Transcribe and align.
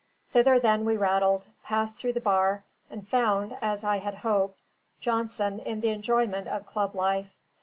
Thither 0.33 0.59
then 0.59 0.83
we 0.83 0.97
rattled; 0.97 1.45
passed 1.63 1.99
through 1.99 2.13
the 2.13 2.19
bar, 2.21 2.63
and 2.89 3.07
found 3.07 3.55
(as 3.61 3.83
I 3.83 3.99
had 3.99 4.15
hoped) 4.15 4.59
Johnson 4.99 5.59
in 5.59 5.81
the 5.81 5.89
enjoyment 5.89 6.47
of 6.47 6.65
club 6.65 6.95
life. 6.95 7.29